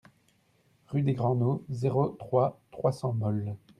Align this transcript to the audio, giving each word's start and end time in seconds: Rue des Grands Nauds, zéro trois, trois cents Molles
Rue 0.87 1.03
des 1.03 1.13
Grands 1.13 1.35
Nauds, 1.35 1.63
zéro 1.69 2.07
trois, 2.09 2.59
trois 2.71 2.91
cents 2.91 3.13
Molles 3.13 3.55